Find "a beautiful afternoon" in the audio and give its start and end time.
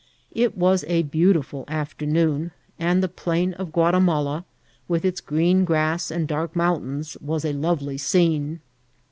0.87-2.49